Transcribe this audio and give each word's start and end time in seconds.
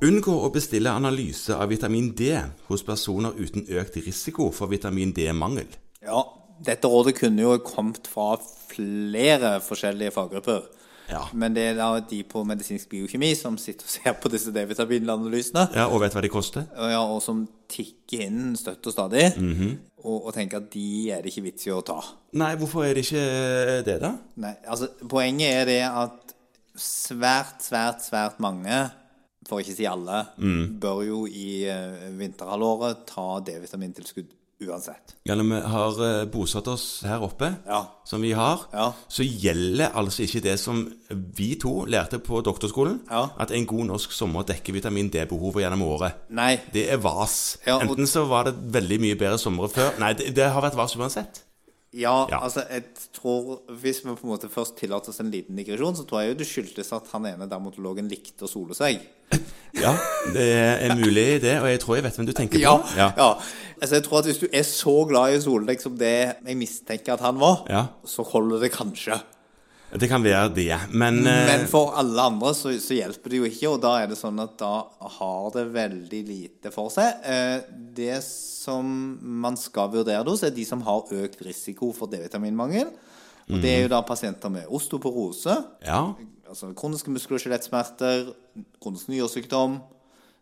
Unngå 0.00 0.32
å 0.32 0.48
bestille 0.52 0.88
analyse 0.96 1.52
av 1.52 1.68
vitamin 1.68 2.06
D 2.16 2.30
hos 2.70 2.82
personer 2.86 3.36
uten 3.36 3.66
økt 3.68 3.98
risiko 4.00 4.46
for 4.56 4.70
vitamin 4.72 5.12
D-mangel. 5.16 5.68
Ja, 6.00 6.22
dette 6.64 6.88
rådet 6.88 7.18
kunne 7.18 7.44
jo 7.44 7.58
kommet 7.64 8.08
fra 8.08 8.30
flere 8.70 9.58
forskjellige 9.64 10.14
faggrupper. 10.16 10.62
Ja. 11.10 11.24
Men 11.34 11.52
det 11.56 11.64
er 11.72 11.74
da 11.76 11.88
de 12.06 12.20
på 12.30 12.44
medisinsk 12.46 12.88
biokjemi 12.92 13.32
som 13.36 13.56
sitter 13.58 13.84
og 13.84 13.90
ser 13.92 14.16
på 14.22 14.30
disse 14.32 14.52
D-vitaminanalysene, 14.54 15.66
Ja, 15.74 15.88
Og 15.90 16.00
vet 16.00 16.14
hva 16.14 16.22
de 16.22 16.28
koster? 16.30 16.64
ja, 16.78 17.00
og 17.02 17.20
som 17.20 17.48
tikker 17.68 18.22
inn 18.28 18.54
støtt 18.56 18.86
og 18.86 18.92
stadig, 18.94 19.36
Mhm. 19.36 19.78
Og, 20.04 20.26
og 20.26 20.34
tenker 20.36 20.58
at 20.62 20.70
de 20.72 21.10
er 21.14 21.22
det 21.22 21.32
ikke 21.32 21.44
vits 21.48 21.66
i 21.68 21.72
å 21.74 21.82
ta. 21.86 21.98
Nei, 22.40 22.54
hvorfor 22.60 22.84
er 22.86 22.94
det 22.98 23.04
ikke 23.06 23.24
det, 23.86 23.98
da? 24.02 24.14
Nei, 24.42 24.54
altså 24.66 24.88
Poenget 25.10 25.54
er 25.60 25.68
det 25.70 25.80
at 25.86 26.34
svært, 26.80 27.60
svært, 27.66 28.02
svært 28.06 28.40
mange, 28.42 28.80
for 29.48 29.60
ikke 29.62 29.74
å 29.74 29.78
si 29.80 29.86
alle, 29.90 30.20
Mm. 30.38 30.78
bør 30.80 31.00
jo 31.06 31.20
i 31.26 31.64
eh, 31.68 32.10
vinterhalvåret 32.20 33.02
ta 33.10 33.40
D-vitamintilskudd 33.44 34.28
uansett. 34.60 35.14
Ja, 35.24 35.34
Når 35.34 35.48
vi 35.48 35.60
har 35.72 36.00
eh, 36.06 36.24
bosatt 36.26 36.68
oss 36.68 37.02
her 37.06 37.22
oppe, 37.22 37.56
Ja. 37.66 37.86
som 38.04 38.20
vi 38.22 38.32
har, 38.32 38.66
Ja. 38.72 38.92
så 39.08 39.22
gjelder 39.24 39.92
altså 39.94 40.22
ikke 40.26 40.42
det 40.42 40.58
som 40.60 40.92
vi 41.10 41.54
to 41.56 41.84
lærte 41.86 42.18
på 42.18 42.42
doktorskolen, 42.42 43.00
Ja. 43.10 43.30
at 43.38 43.50
en 43.52 43.66
god 43.66 43.86
norsk 43.86 44.10
sommer 44.12 44.42
dekker 44.44 44.72
vitamin 44.72 45.08
D-behovet 45.10 45.62
gjennom 45.64 45.82
året. 45.82 46.12
Nei, 46.30 46.60
Det 46.72 46.88
er 46.90 46.96
vas. 46.98 47.56
Og- 47.66 47.82
Enten 47.82 48.06
så 48.06 48.26
var 48.28 48.44
det 48.44 48.54
veldig 48.72 49.00
mye 49.00 49.16
bedre 49.18 49.38
somre 49.38 49.68
før 49.68 49.98
Nei, 49.98 50.12
det, 50.14 50.34
det 50.34 50.50
har 50.50 50.60
vært 50.62 50.76
vas 50.76 50.94
uansett. 50.96 51.40
Ja, 51.92 52.26
Ja. 52.30 52.38
altså 52.40 52.62
jeg 52.70 52.84
tror 53.12 53.58
Hvis 53.68 54.04
vi 54.04 54.10
på 54.14 54.22
en 54.24 54.30
måte 54.38 54.48
først 54.48 54.76
tillater 54.76 55.08
oss 55.08 55.18
en 55.20 55.30
liten 55.30 55.56
digresjon, 55.56 55.96
så 55.96 56.06
tror 56.06 56.20
jeg 56.22 56.28
jo 56.28 56.34
det 56.38 56.46
skyldtes 56.46 56.92
at 56.92 57.08
han 57.12 57.26
ene 57.26 57.48
dermatologen 57.48 58.08
likte 58.08 58.42
å 58.44 58.48
sole 58.48 58.74
seg. 58.74 59.00
Ja, 59.78 59.92
det 60.34 60.46
er 60.82 60.94
mulig, 60.98 61.40
det. 61.42 61.58
Og 61.62 61.68
jeg 61.70 61.80
tror 61.80 61.94
jeg 61.96 62.04
vet 62.04 62.16
hvem 62.16 62.26
du 62.26 62.32
tenker 62.32 62.58
på. 62.58 62.96
ja. 62.96 63.10
Altså 63.80 63.96
jeg 63.96 64.04
tror 64.04 64.18
at 64.18 64.26
Hvis 64.28 64.38
du 64.42 64.46
er 64.52 64.62
så 64.68 64.94
glad 65.08 65.32
i 65.34 65.40
sole 65.40 65.76
som 65.80 65.94
det 65.96 66.36
jeg 66.46 66.56
mistenker 66.56 67.14
at 67.14 67.20
han 67.24 67.38
var, 67.40 67.62
Ja. 67.70 67.86
så 68.04 68.22
holder 68.26 68.60
det 68.60 68.72
kanskje. 68.72 69.20
Det 69.98 70.06
kan 70.08 70.22
være 70.22 70.54
det. 70.54 70.76
Men, 70.92 71.18
eh, 71.26 71.46
Men 71.56 71.66
for 71.66 71.92
alle 71.98 72.20
andre 72.22 72.52
så, 72.54 72.70
så 72.78 72.94
hjelper 72.94 73.30
det 73.30 73.38
jo 73.40 73.44
ikke, 73.48 73.68
og 73.72 73.80
da 73.82 73.96
er 74.02 74.06
det 74.06 74.18
sånn 74.18 74.38
at 74.40 74.52
da 74.58 74.84
har 75.18 75.50
det 75.56 75.64
veldig 75.74 76.20
lite 76.28 76.70
for 76.70 76.90
seg. 76.90 77.16
Eh, 77.24 77.60
Det 77.94 78.22
som 78.22 79.18
man 79.22 79.56
skal 79.56 79.88
vurdere 79.90 80.22
hos, 80.28 80.42
er 80.44 80.50
de 80.50 80.64
som 80.64 80.80
har 80.82 81.02
økt 81.10 81.40
risiko 81.44 81.92
for 81.92 82.06
D-vitaminmangel. 82.06 82.86
Og 83.50 83.58
det 83.60 83.70
er 83.70 83.82
jo 83.82 83.88
da 83.88 84.02
pasienter 84.02 84.48
med 84.48 84.66
osteoporose, 84.70 85.56
ja, 85.84 86.12
altså 86.50 86.72
kroniske 86.76 87.12
muskel- 87.14 87.38
og 87.38 87.42
skjelettsmerter, 87.44 88.32
kronisk 88.82 89.08
nyresykdom 89.12 89.78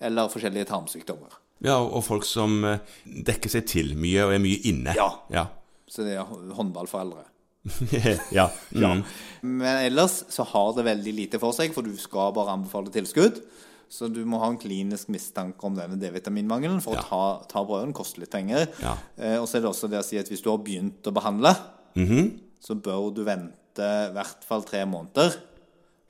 eller 0.00 0.30
forskjellige 0.32 0.66
tarmsykdommer. 0.72 1.36
ja, 1.60 1.76
og 1.76 2.02
folk 2.06 2.24
som 2.24 2.64
eh, 2.64 2.78
dekker 3.26 3.52
seg 3.52 3.66
til 3.68 3.94
mye 4.00 4.24
og 4.24 4.32
er 4.34 4.40
mye 4.42 4.60
inne. 4.70 4.94
Ja. 4.96 5.10
Ja. 5.30 5.46
Så 5.90 6.04
det 6.06 6.14
er 6.16 6.24
håndballforeldre. 6.56 7.26
ja. 8.38 8.46
Mm. 8.72 9.02
Men 9.44 9.82
ellers 9.84 10.22
så 10.32 10.46
har 10.48 10.70
det 10.78 10.86
veldig 10.86 11.12
lite 11.16 11.40
for 11.42 11.52
seg, 11.52 11.74
for 11.76 11.84
du 11.84 11.92
skal 12.00 12.32
bare 12.36 12.54
anbefale 12.56 12.88
tilskudd. 12.94 13.42
Så 13.90 14.06
du 14.08 14.20
må 14.24 14.38
ha 14.38 14.46
en 14.52 14.58
klinisk 14.62 15.08
mistanke 15.10 15.66
om 15.66 15.74
denne 15.76 15.98
D-vitaminmangelen 15.98 16.78
for 16.80 16.94
Ja. 16.94 17.02
å 17.02 17.08
ta, 17.10 17.22
ta 17.50 17.64
brøden. 17.66 17.92
Koster 17.92 18.22
litt 18.22 18.30
penger. 18.32 18.68
Ja. 18.80 18.94
Eh, 19.18 19.36
og 19.42 19.48
så 19.50 19.58
er 19.58 19.64
det 19.66 19.70
også 19.72 19.90
det 19.90 19.98
å 20.00 20.06
si 20.06 20.16
at 20.20 20.30
hvis 20.30 20.44
du 20.46 20.48
har 20.52 20.62
begynt 20.62 21.02
å 21.10 21.12
behandle, 21.12 21.52
Mhm. 21.98 22.38
så 22.62 22.76
bør 22.80 23.10
du 23.12 23.24
vente 23.26 23.82
i 23.82 24.12
hvert 24.14 24.44
fall 24.46 24.62
tre 24.62 24.84
måneder. 24.86 25.34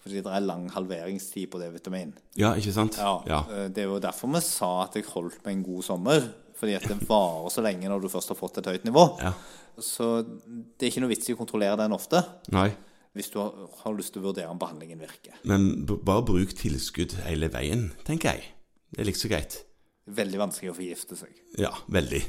Fordi 0.00 0.22
det 0.24 0.32
er 0.32 0.40
lang 0.46 0.68
halveringstid 0.72 1.50
på 1.52 1.58
D-vitamin. 1.60 2.14
ja, 2.36 2.54
ikke 2.56 2.72
sant? 2.72 2.96
Ja, 2.96 3.22
Ja. 3.26 3.40
eh, 3.50 3.68
Det 3.68 3.78
er 3.84 3.88
jo 3.90 3.98
derfor 4.00 4.32
vi 4.32 4.40
sa 4.40 4.84
at 4.84 4.94
jeg 4.94 5.04
holdt 5.04 5.44
meg 5.44 5.56
en 5.56 5.62
god 5.64 5.82
sommer. 5.84 6.32
Fordi 6.60 6.74
at 6.76 6.82
det 6.88 7.08
varer 7.08 7.48
så 7.50 7.62
lenge 7.64 7.88
når 7.88 8.00
du 8.02 8.08
først 8.08 8.28
har 8.28 8.36
fått 8.36 8.58
et 8.58 8.66
høyt 8.66 8.84
nivå. 8.84 9.18
Ja. 9.20 9.32
Så 9.80 10.22
det 10.24 10.82
er 10.86 10.90
ikke 10.90 11.00
noe 11.00 11.08
vits 11.14 11.28
i 11.30 11.32
å 11.34 11.38
kontrollere 11.38 11.76
den 11.76 11.92
ofte. 11.92 12.20
Nei. 12.52 12.70
Hvis 13.16 13.30
du 13.32 13.38
har, 13.40 13.52
har 13.82 13.94
lyst 13.96 14.12
til 14.12 14.22
å 14.22 14.26
vurdere 14.28 14.50
om 14.52 14.58
behandlingen 14.58 15.00
virker. 15.00 15.32
Men 15.44 15.84
bare 15.86 16.22
bruk 16.22 16.52
tilskudd 16.54 17.12
hele 17.24 17.48
veien, 17.48 17.90
tenker 18.04 18.34
jeg. 18.34 18.44
Det 18.92 19.00
er 19.00 19.04
like 19.08 19.18
så 19.18 19.28
greit. 19.32 19.64
Veldig 20.10 20.38
vanskelig 20.38 20.70
å 20.70 20.76
forgifte 20.76 21.16
seg. 21.16 21.32
Ja, 21.58 21.70
veldig. 21.88 22.22